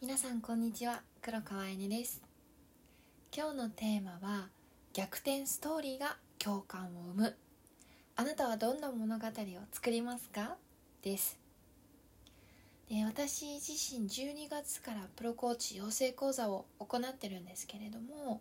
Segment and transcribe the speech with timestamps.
[0.00, 1.02] 皆さんこんにちは。
[1.20, 2.22] 黒川えねです。
[3.36, 4.46] 今日のテーマは
[4.92, 7.36] 逆転ストーリーが共感を生む。
[8.14, 9.30] あなたはどんな物語を
[9.72, 10.54] 作りますか？
[11.02, 11.36] です。
[12.88, 18.40] で私自身12月からプロコーチ養成講座を行ってるんですけれども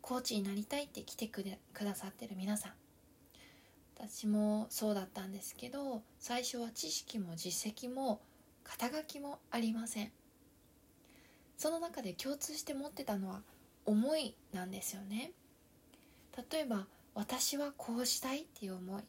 [0.00, 1.44] コーチになりたいって来てく
[1.78, 2.72] ださってる皆さん。
[3.98, 8.22] 私もそうだったんですけど最初は知識も実績も
[8.64, 10.10] 肩書きもありません。
[11.56, 13.42] その中で共通して持ってたのは
[13.84, 15.32] 思いなんですよね。
[16.50, 19.02] 例えば私はこうしたいっていう思い。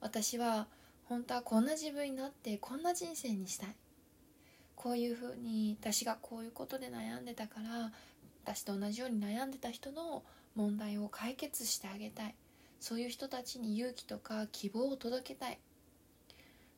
[0.00, 0.66] 私は
[1.04, 3.76] 本当はこんな自分になってこんな人生にしたい。
[4.74, 7.92] こういうふうに私がこういうことで悩んでたから
[8.44, 10.22] 私と同じように悩んでた人の
[10.54, 12.34] 問題を解決してあげたい。
[12.80, 15.58] そういう人たちに勇気とか希望を届けたい。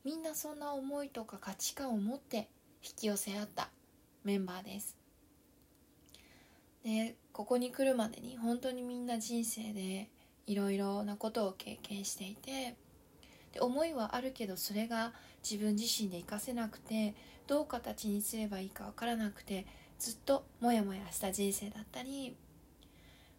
[0.03, 2.49] みんなそんな思いとか価値観を持って
[2.83, 3.69] 引き寄せ合った。
[4.23, 4.95] メンバーです。
[6.83, 10.09] でここに来るまでに本当にみんな人生で
[10.47, 12.75] いろいろなことを経験していて
[13.53, 15.13] で思いはあるけどそれが
[15.47, 17.13] 自分自身で活かせなくて
[17.47, 19.65] どう形にすればいいか分からなくて
[19.97, 22.35] ずっとモヤモヤした人生だったり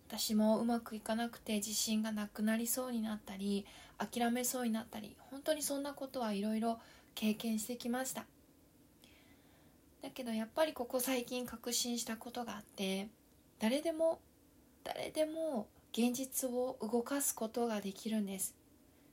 [0.08, 3.64] 私もうまくいかなくて自信がなくなりそうになったり
[3.98, 6.78] 諦めそうになったり本当にそんなことはいろいろ
[7.14, 8.25] 経験してきました。
[10.03, 13.09] だけどやっぱりここ最近確信したことがあって
[13.59, 14.20] 誰でも
[14.83, 18.55] 誰でも現実を動かすことができるんです。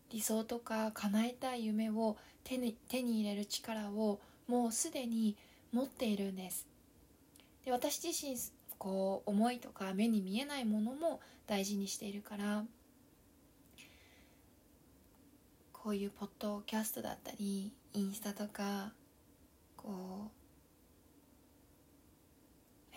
[0.10, 5.36] 理想とか叶えたい夢を手に手に入れる力をもうすでに
[5.74, 6.68] 持っているんです。
[7.66, 8.38] で私自身
[8.78, 12.64] こう思いとか目に見えないものも大事にしているから
[15.74, 18.94] こういうポッドキャストだったりインスタとか
[19.76, 20.37] こう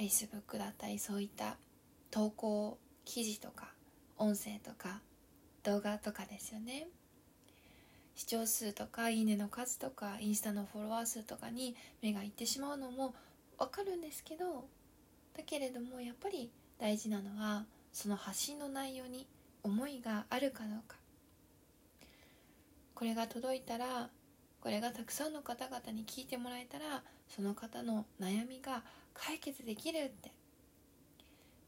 [0.00, 1.58] Facebook だったりそういった
[2.10, 3.68] 投稿記事とか
[4.16, 5.00] 音声とか
[5.62, 6.88] 動画とかですよね。
[8.14, 13.14] 視聴数とかいいねの数とかインスタのフォロワー数とかに目がいってしまうのも
[13.58, 14.64] わかるんですけど
[15.36, 19.26] だけれどもやっぱり大事なのはその発信の内容に
[19.62, 20.96] 思いがあるかどうか。
[22.94, 24.08] これが届いたら
[24.60, 28.82] これがたくさんの方々に聞いてもらえたらその方の悩みが
[29.14, 30.32] 解決できるって。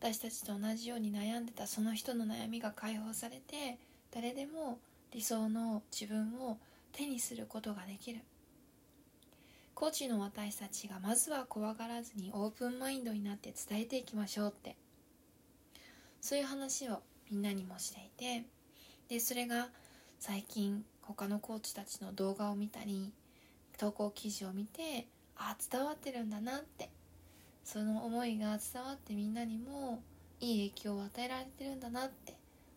[0.01, 3.79] 私たちと同じように悩んでたその人の悩みが解放されて
[4.11, 4.81] 誰でも
[5.13, 6.59] 理想の自分を
[6.91, 8.21] 手にすることができる。
[9.75, 14.77] コーチの私たちがまずは怖がらずにオープンマインドになって伝えていきましょうって。
[16.21, 18.45] そういう話をみんなにもしていて
[19.09, 19.69] でそれが
[20.21, 23.13] 最近他のコーチたちの動画を見たり
[23.77, 26.91] 投稿記事を見てああ伝わってるんだなって
[27.65, 30.03] その思いが伝わってみんなにも
[30.41, 32.35] いい影響を与えられてるんだなって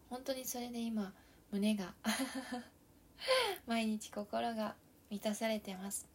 [0.10, 1.14] 本当にそれで今
[1.52, 1.94] 胸が
[3.66, 4.76] 毎日心が
[5.10, 6.08] 満たされてます。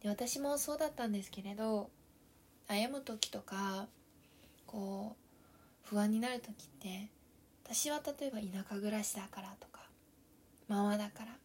[0.00, 1.90] で私もそうだったんですけれど
[2.68, 3.88] 悩む時とか
[4.66, 7.08] こう不安になる時って
[7.64, 9.80] 私は例えば田舎暮らしだからとか
[10.68, 11.36] ママだから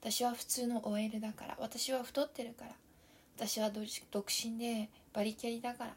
[0.00, 2.72] 私は普通の OL だから私は太ってるから
[3.36, 3.70] 私は
[4.10, 5.94] 独身でバリキャリだから。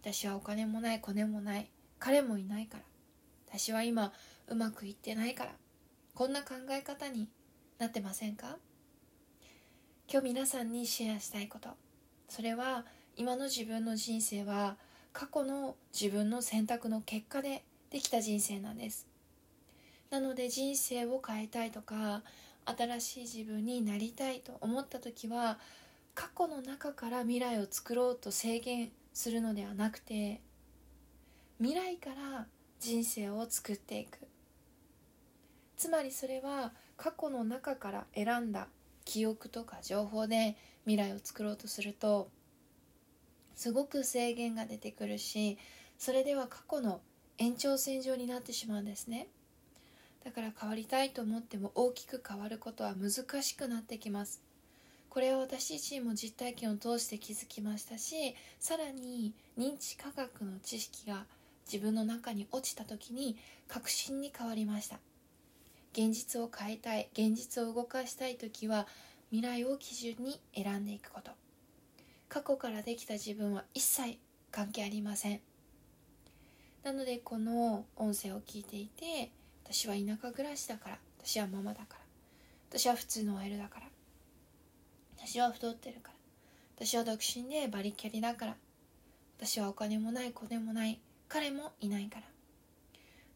[0.00, 1.68] 私はお金もないコネもない
[1.98, 2.84] 彼もいないから。
[3.50, 4.10] 私は今
[4.46, 5.52] うまくいってないから。
[6.14, 7.28] こんな考え方に
[7.78, 8.56] なってませんか？
[10.10, 11.68] 今日皆さんにシェアしたいこと。
[12.28, 14.76] それは今の自分の人生は
[15.12, 19.06] 過去の自分の選択の結果でできた人生なんです。
[20.10, 22.22] なので人生を変えたいとか
[22.64, 25.58] 新しい自分になりたいと思った時は
[26.18, 30.40] 過去の中から未来を作ろうと制限するのではなくて
[31.58, 32.48] 未来から
[32.80, 34.18] 人生を作っていく。
[35.76, 38.66] つまりそれは過去の中から選んだ
[39.04, 40.56] 記憶とか情報で
[40.86, 42.30] 未来を作ろうとすると
[43.54, 45.56] すごく制限が出てくるし
[45.98, 47.00] それでは過去の
[47.38, 49.28] 延長線上になってしまうんですね。
[50.24, 54.47] だから変わりたいと思っても大きく変わることは難しくなってきます。
[55.10, 61.24] これは私自身も実体験を通して気づきましたしさらに認知科学の知識が
[61.70, 63.36] 自分の中に落ちた時に
[63.68, 64.98] 確信に変わりました。
[65.92, 68.86] 現実を変えたい現実を動かしたい時は
[69.30, 71.32] 未来を基準に選んでいくこと。
[72.28, 74.18] 過去からできた自分は一切
[74.50, 75.40] 関係ありません。
[76.82, 79.30] なのでこの音声を聞いていて
[79.64, 82.00] 私は田舎暮らしだから私はママだから
[82.70, 83.87] 私は普通の OL だから
[85.28, 86.14] 私は太ってるから。
[86.86, 88.56] 私は独身でバリキャリだから。
[89.36, 91.02] 私はお金もない子でもない。
[91.28, 92.22] 彼もいないから。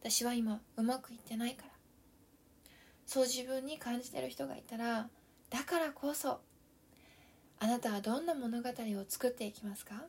[0.00, 1.68] 私は今うまくいってないから。
[3.04, 5.10] そう自分に感じてる人がいたら
[5.50, 6.40] だからこそ
[7.58, 8.72] あなたはどんな物語を
[9.06, 10.06] 作っていきますか？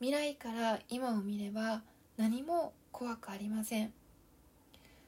[0.00, 1.80] 未来から今を見れば
[2.18, 3.94] 何も怖くありません。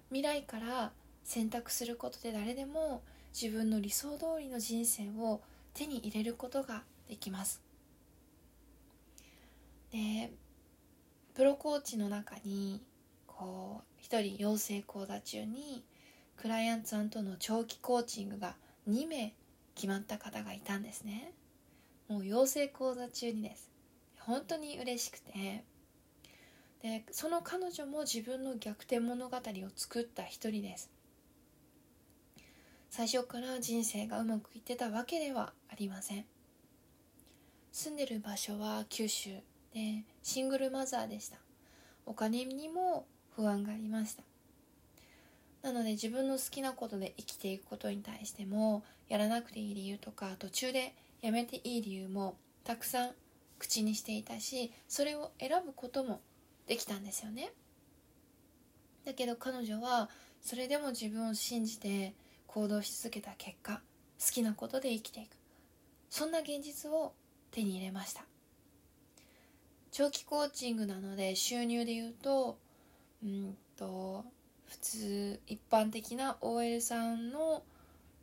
[0.08, 0.92] 未来から
[1.22, 3.02] 選択することで誰でも
[3.38, 5.42] 自分の理想通りの人生を
[5.74, 7.60] 手に入れることができます。
[9.92, 10.32] で
[11.34, 12.80] プロコーチの中に
[13.26, 15.84] こう一人養成講座中に
[16.38, 18.56] クライアントさんとの長期コーチングが
[18.88, 19.34] 2名
[19.74, 21.34] 決まった方がいたんですね。
[22.08, 23.70] もう養成講座中にです。
[24.18, 25.62] 本当に嬉しくて。
[26.80, 29.40] でその彼女も自分の逆転物語を
[29.76, 30.95] 作った一人です。
[32.90, 36.24] 最初から人生がうまくいってたわけではありません。
[37.72, 39.30] 住んでる場所は九州
[39.74, 41.36] でシングルマザーでした。
[42.06, 44.22] お金にも不安がありました。
[45.62, 53.10] なので自分の好きなことで生きていくことに対してもやらなくていい理由とか途中でやめていい理由もたくさん
[53.58, 56.20] 口にしていたしそれを選ぶことも
[56.66, 57.52] できたんですよね。
[59.04, 60.08] だけど彼女は
[60.40, 62.14] それでも自分を信じて
[62.56, 63.82] 行動し続けた結果
[64.18, 65.36] 好きなことで生きていく。
[66.08, 67.12] そんな現実を
[67.50, 68.24] 手に入れました。
[69.92, 72.56] 長期コーチングなので収入で言うと
[73.22, 74.24] うんと
[74.70, 77.62] 普通一般的な OL さんの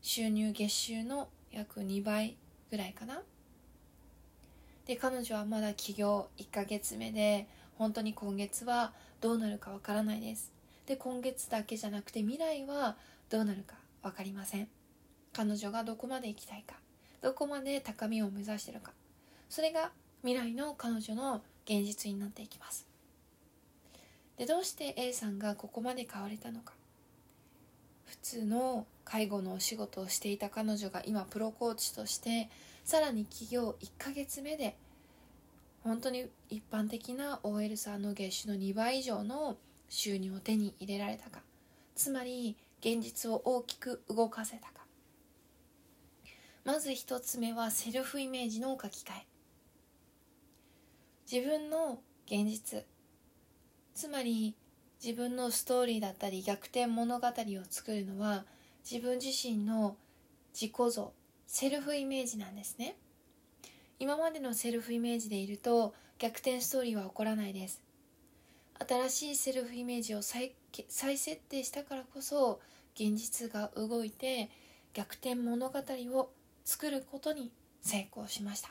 [0.01, 2.35] 収入月収の約2倍
[2.71, 3.21] ぐらいかな。
[4.88, 7.47] で彼女はまだ起業1ヶ月目で
[7.77, 10.51] 本当に今月はどうなるかわからないです。
[10.88, 12.97] で今月だけじゃなくて未来は
[13.30, 13.82] どうなるか。
[14.04, 14.68] 分かりません。
[15.34, 16.76] 彼女がどこまで行きたいか。
[17.22, 18.92] どこまで高みを目指してるか。
[19.50, 19.92] それが
[20.22, 22.88] 未来の彼女の現実になっていきます。
[24.38, 26.74] でどうして A さんがここまで変われたのか。
[28.06, 32.50] 普通の介護のお仕事をしていた彼女が今プロコーチとして
[32.84, 34.78] さらに起業1ヶ月目で
[35.84, 39.58] 本当に一般的な OL さんの月収の2倍以上の
[39.90, 41.42] 収入を手に入れられたか。
[41.96, 44.85] つまり現実を大きく動かせたか。
[46.65, 49.25] まず一つ目はセルフイメージの書き換え。
[51.31, 52.83] 自分の現実
[53.95, 54.56] つまり
[55.01, 57.31] 自分のストーリーだったり逆転物語を
[57.69, 58.44] 作るのは
[58.89, 59.95] 自分自身の
[60.53, 61.13] 自己像
[61.47, 62.97] セルフイメージなんですね。
[63.97, 67.81] 今までのセルフイメージでいると逆転ストーリーは起こらないです。
[68.88, 70.53] 新しいセルフイメージを再
[70.88, 72.59] 再設定したからこそ
[72.95, 74.50] 現実が動いて
[74.94, 76.30] 逆転物語を
[76.65, 77.51] 作ることに
[77.81, 78.69] 成功しました。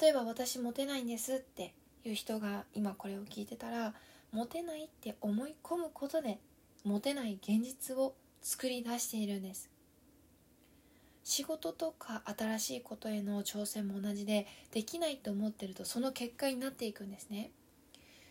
[0.00, 3.94] 例えば私モテないんですっていう人が今これを聞いてたら
[4.32, 6.38] モテないって思い込むことで
[6.84, 9.71] モテない現実を作り出しているんです。
[11.24, 17.50] 仕事とか新しいことへの挑戦も同じでできないと思ってるとその結果になっていくんですね。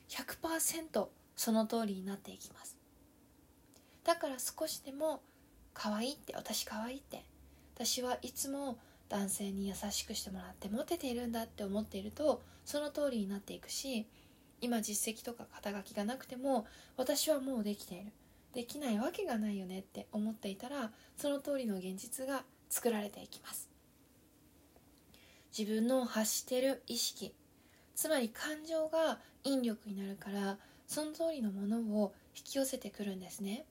[0.10, 2.78] 100%その通りになっていきます。
[4.04, 5.22] だから少しでも
[5.74, 7.24] 可愛いって私可愛いって
[7.76, 8.78] 私はいつも
[9.10, 14.06] 男性に優しくしてもらってモテているんだって思っているとその通りになっていくし
[14.62, 16.66] 今実績とか肩書きがなくても
[16.98, 18.12] 私はもうできている。
[18.54, 23.70] できないわけがないよねって思っていたらその通りの現実が作られていきます。
[25.56, 27.36] 自分の発してる意識
[27.94, 33.66] つまり感情が引力になるからその通りのものを引き寄せてくるんですね。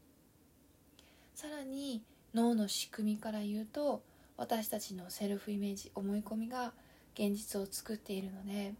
[1.35, 2.02] さらに
[2.35, 4.02] 脳の仕組みから言うと
[4.37, 6.73] 私たちのセルフイメージ思い込みが
[7.14, 8.75] 現実を作っているので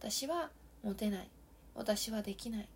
[0.00, 0.50] 私は
[0.82, 1.28] モテない
[1.74, 2.68] 私はできない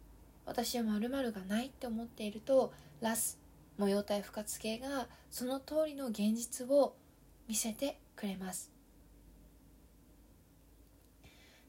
[0.46, 3.38] 私は〇〇がないって思っているとラス
[3.78, 6.96] 模様体不活系がその通りの現実を
[7.48, 8.70] 見せてくれます。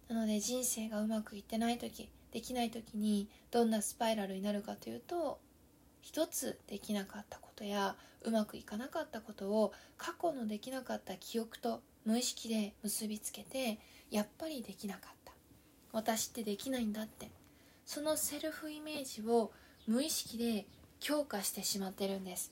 [0.09, 5.39] なので人生がうまくいってない時できない時にどんなスパイラルになるかというと
[6.01, 13.77] 一つできなかったことやうまくいかなかったことを過去のできなかった記憶と無意識で結びつけて
[14.09, 15.33] やっぱりできなかった。
[15.91, 17.29] 私ってできないんだって。
[17.85, 19.51] そのセルフイメージを
[19.87, 20.65] 無意識で
[20.99, 22.51] 強化してしまってるんです。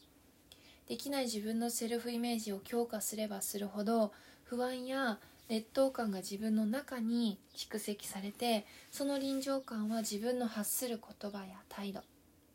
[0.87, 4.13] できない自分のセルフイメージを強化すればするほど
[4.45, 12.01] 不安や劣等感が自分の中に蓄積されてその臨場感は自分の発する言葉や態度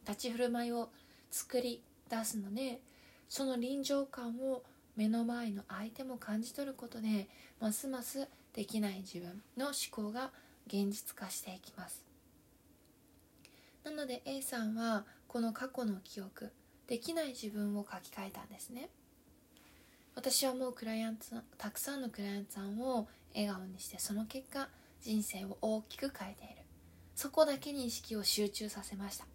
[0.09, 0.89] 立ち振る舞いを
[1.31, 2.81] 作り出すので
[3.29, 4.63] その臨場感を
[4.97, 7.29] 目の前の相手も感じ取ることで
[7.61, 10.31] ますますできない自分の思考が
[10.67, 12.12] 現実化していきます。
[13.85, 16.53] なので A さんはこの過去の記憶
[16.87, 18.91] できない自分を書き換えたんですね。
[20.15, 21.25] 私はもうクライアント
[21.57, 24.69] たくさんのクライアントさんを笑顔にしてその結果
[25.01, 26.63] 人生を大きく変えている。
[27.15, 29.27] そこだけに意識を集中させました。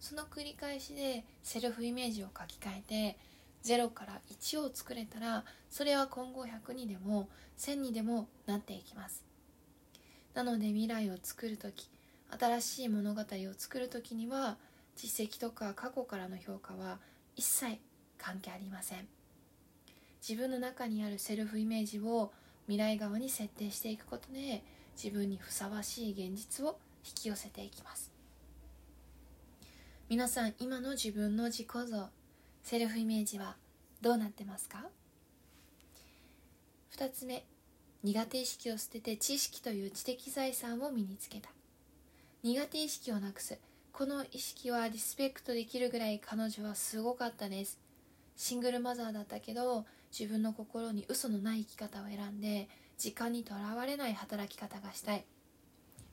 [0.00, 3.18] その繰り返しでセルフイメージを書き換えて
[3.64, 9.24] 0から1を作れたらそれは今後100にでも1000にでもなっていきます。
[10.34, 11.88] なので未来を作る時
[12.38, 13.24] 新しい物語を
[13.56, 14.56] 作る時には
[14.96, 16.98] 実績とか過去からの評価は
[17.36, 17.78] 一切
[18.18, 19.06] 関係ありません。
[20.26, 22.32] 自分の中にあるセルフイメージを
[22.66, 24.62] 未来側に設定していくことで
[24.96, 28.12] 自分にふさわしい現実を引き寄せていきます。
[30.08, 32.08] 皆さん今の自分の自己像
[32.62, 33.56] セルフイメージは
[34.00, 34.86] どうなってますか
[36.96, 37.44] ？2つ目
[38.02, 41.50] 苦手意識を捨てて知識という知的財産を身につけた。
[42.44, 43.56] 苦手意識をなくす。
[43.92, 47.78] この意識はリスペクトできるぐらい彼女はすごかったです。
[48.34, 52.68] シングルマザーだったけど自分の心に嘘のない生き方を選んで
[52.98, 55.24] 時間にとらわれない働き方がしたい。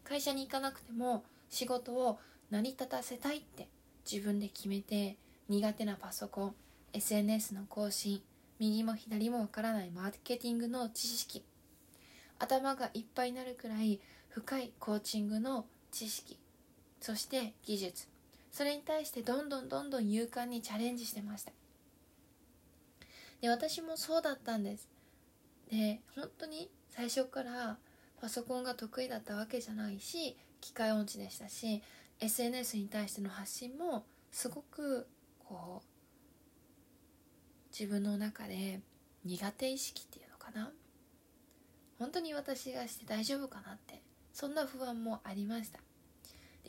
[0.04, 2.20] 会社に行かなくても仕事を
[2.52, 3.68] 成り立たせたいって
[4.06, 5.18] 自分で決めて
[5.48, 6.56] 苦手なパソコン
[6.94, 8.22] SNS の更新
[8.60, 11.44] 右も左もわからないマーケティングの知識。
[12.38, 16.38] 頭がいっぱいになるくらい深いコーチングの知識
[17.02, 18.08] そして技術。
[18.52, 21.52] それに対してどんどんどんどん勇敢にチャレンジしてました。
[23.42, 24.90] で私もそうだったんです。
[25.72, 27.78] で本当に最初から
[28.20, 31.82] パソコンが得意だったわけじゃないし機械音痴でしたし
[32.20, 35.08] SNS に対しての発信もすごく
[35.48, 35.88] こう
[37.72, 38.82] 自分の中で
[39.24, 40.72] 苦手意識っていうのかな。
[41.98, 44.02] 本当に私がして大丈夫かなって
[44.40, 45.80] そんな不安もありました。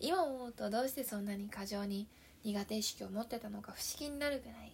[0.00, 2.08] 今思うとどうしてそんなに過剰に
[2.42, 4.72] 苦手意識を持ってたのか不思議になるぐらい？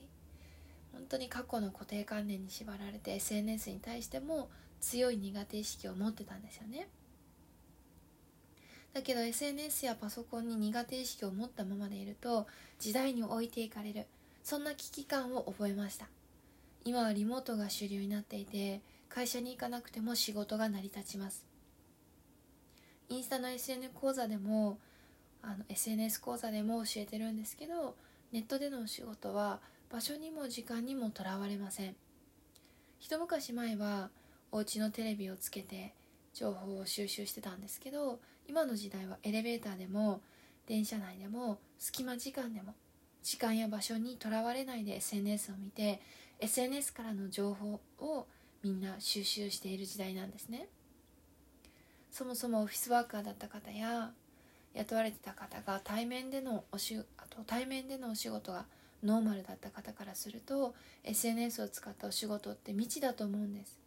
[0.95, 4.49] 本当に過去の固定観念に縛られて SNS に対しても
[4.81, 6.89] 強い苦手意識を持ってたんですよね。
[8.95, 12.47] だけど SNS やパソコンに苦手意識を持ったままでいると
[12.79, 14.07] 時代に置いていかれる
[14.43, 16.09] そんな危機感を覚えました。
[16.87, 21.45] 今はリモートが主流になっていて会社に行かなくても仕事が成り立ちます。
[23.09, 24.79] インスタの SN 講座でも
[25.43, 27.95] あの SNS 講座でも教えてるんですけど
[28.33, 29.61] ネットでのお仕事は
[29.91, 31.95] 場所にも時間にもとらわれません。
[32.99, 34.11] 一昔前は
[34.51, 35.95] お家のテレビをつけて
[36.33, 40.21] 情報を収集してたんですけど今の時代はエレベーターでも
[40.67, 42.75] 電車内でも隙間時間でも
[43.23, 46.01] 時間や場所にとらわれないで SNS を見て
[46.41, 48.27] SNS からの情報を
[48.63, 50.69] みんな収集している時代なんですね。
[52.17, 54.11] そもそもオフィスワーカーだった方や
[54.73, 58.65] 雇われてた方が対面でのおしあと対面でのお仕事が
[59.05, 63.79] ノーマルだった方からすると SNS を使ったお仕事って未知だと思うんです。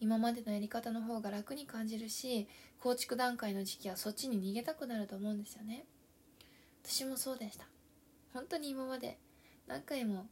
[0.00, 2.46] 今までのやり方の方が楽に感じるし
[2.78, 5.86] 構築段階の時期はそっちに逃げたくなると思うんですよね。
[6.84, 7.64] 私もそうでした。
[8.34, 9.16] 本当に今まで
[9.66, 10.26] 何回も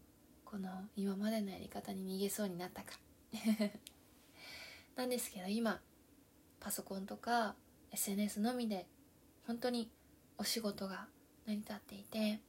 [0.45, 2.93] この今までのやり方に逃げそうになったか。
[4.97, 5.81] なんですけど今
[6.61, 7.55] パソコンとか
[7.93, 8.87] SNS のみで
[9.47, 9.91] 本当に
[10.39, 11.07] お仕事が
[11.47, 12.41] 成り立っていて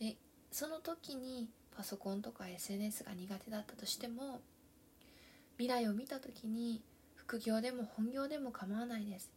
[0.00, 0.16] で
[0.50, 4.40] その時にパソコンとか SNS が苦手だったとしても
[5.58, 6.82] 未来を見た時に
[7.14, 9.30] 副業でも本業でも構わないです。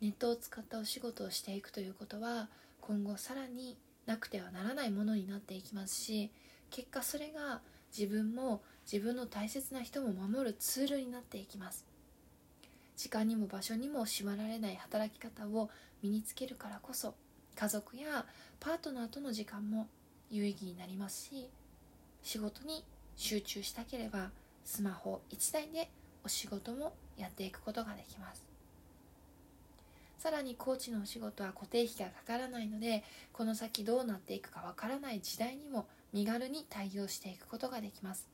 [0.00, 2.48] ネットを使ったお仕事をしていくということは
[2.80, 3.76] 今後さらに
[4.06, 6.30] なくてはならないものになっていきますし
[6.70, 7.60] 結果それが
[7.96, 11.86] 自分も自分の大切な人も守るツールになっていきます。
[12.96, 15.70] 時間にも場所にも縛られない働き方を
[16.02, 17.14] 身につけるからこそ
[17.56, 18.24] 家族や
[18.60, 19.88] パートナーとの時間も
[20.30, 21.48] 有意義になりますし
[22.22, 22.84] 仕事に
[23.16, 24.30] 集中したければ
[24.64, 25.88] スマホ1台で
[26.24, 28.44] お仕事もやっていくことができます。
[30.18, 38.28] さらにコーチのお仕事は固定費がかからないのでこの先どうなっていくかわからない時代にも身軽に対応していくことができます。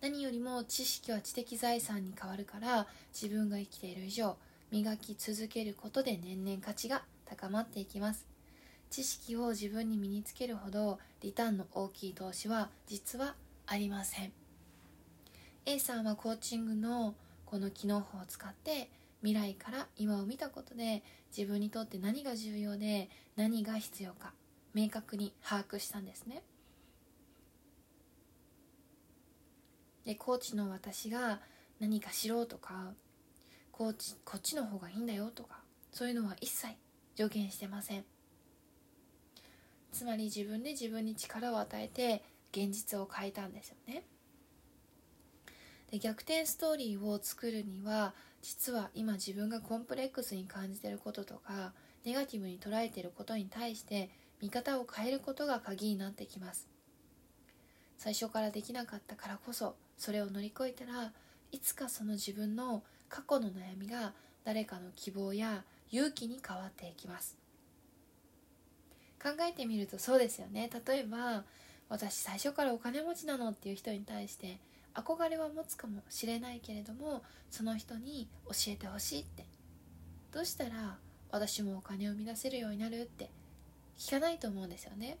[0.00, 4.36] 何よりも知識は知的財産に変わるから自分が生きている以上
[4.72, 8.26] 磨き続けることで年々価値が高まっていきます。
[8.90, 13.36] 知識を自分に身につけるほどリターンの大きい投資は実は
[13.66, 14.32] ありません。
[15.64, 17.14] A さんはコーチングの
[17.46, 18.90] この機能法を使って
[19.22, 21.04] 未来から今を見たことで
[21.36, 24.32] 自分にとって何が重要で何が必要か。
[24.74, 26.42] 明確に把握したんですね。
[30.04, 31.40] でコーチの私が
[31.78, 32.94] 何かしろとか
[33.70, 35.60] コーチこっちの方がいいんだよとか
[35.92, 36.74] そういうのは一切
[37.16, 38.04] 助言してません。
[39.92, 42.22] つまり自分で自分に力を与えて
[42.52, 44.04] 現実を変えたんですよね。
[45.90, 51.72] で逆転ストーリーを作るには実は今自分がコンプレックスに感じてることとか
[52.04, 54.08] ネガティブに捉えてることに対して
[54.40, 56.68] 見方を変えることが鍵になってきます。
[57.98, 61.12] 最初からできなかったからこそそれを乗り越えたら
[61.52, 67.36] いつかその自分の過去の悩みが誰かの希望や勇気に変わっていきます。
[69.22, 70.70] 考えてみるとそうですよね。
[70.86, 71.44] 例えば
[71.88, 74.58] 私最初からお金持ちなのっていう人に対して
[74.94, 79.44] 憧れは持つかもしれないけれどもその人に教えてほしいって。
[80.32, 80.96] どうしたら
[81.30, 83.30] 私もお金を生み出せるようになるって
[84.00, 85.18] 聞かないと思うんですよね。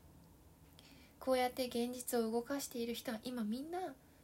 [1.18, 3.78] こうやって現実を動かしている人は今みんな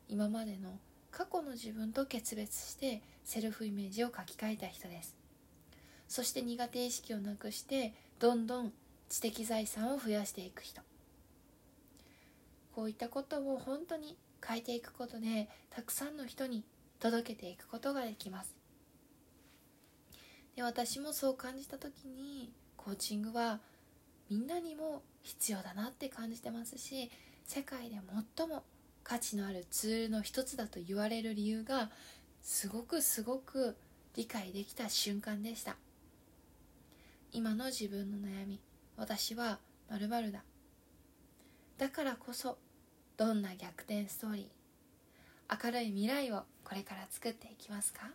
[0.08, 0.78] 今までの
[1.10, 5.14] 過去の自分と決別してセルフイメージを書き換えた人です。
[6.08, 8.72] そして苦手意識をなくしてどんどん
[9.10, 10.80] 知的財産を増やしていく人。
[12.75, 16.64] こういったことを本当に変えていくことでたくさんの人に
[16.98, 18.56] 届けていくことができます。
[20.54, 23.60] で私もそう感じた時にコーチングは
[24.28, 27.11] みんなにも必要だなって感じてますし
[27.45, 27.97] 世界で
[28.37, 28.64] 最も
[29.04, 31.90] 価値のあるツールの一つだと言われる理由が
[32.42, 33.76] すごくすごく
[34.16, 35.76] 理解できた瞬間でした。
[37.33, 38.61] 今の自分の悩み
[38.97, 40.42] 私はまるだ。
[41.78, 42.59] だからこそ
[43.16, 48.11] どんな逆転ストーリー明るい未来をこれから作っていきますか？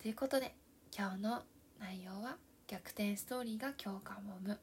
[0.00, 0.54] ということで
[0.96, 1.42] 今日の
[1.80, 2.36] 内容は
[2.68, 4.58] 逆転ストーリーが共感を生む。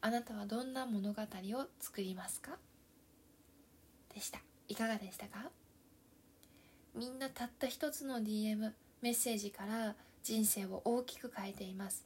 [0.00, 2.56] あなたはどんな物語を作りますか？
[4.14, 4.40] でした。
[4.68, 5.50] いかがでしたか？
[6.94, 8.72] みんなたった一つの DM
[9.02, 12.04] メッセージから人生を大きく変えています。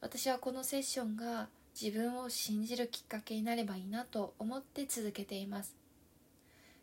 [0.00, 1.48] 私はこのセッションが
[1.80, 5.74] 自分を信じるきっかけになればいいなと思って続けています。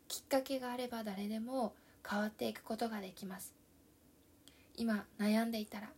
[0.08, 1.74] きっかけがあれば誰でも
[2.08, 3.54] 変わっていくことができます。
[4.78, 5.90] 今悩んでいたら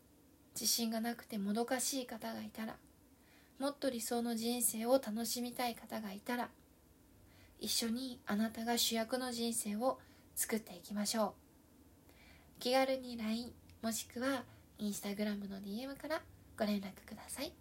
[0.59, 2.77] 自信がなくてもどかしい方がいたら
[3.59, 6.49] もっと理想の人生を楽しみたい方がいたら
[7.59, 9.99] 一緒にあなたが主役の人生を
[10.35, 11.33] 作っていきましょう。
[12.59, 14.43] 気軽に LINE もしくは
[14.79, 16.21] Instagram の DM から
[16.57, 17.53] ご連絡ください。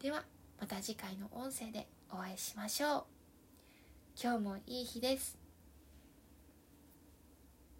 [0.00, 0.24] では
[0.60, 3.04] また次回の音声でお会いしましょう。
[4.20, 5.39] 今日もいい日です。